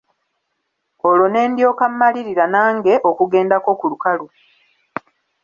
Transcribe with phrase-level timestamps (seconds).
[1.09, 4.25] Olwo ne ndyoka mmalirira nange okugendako ku lukalu.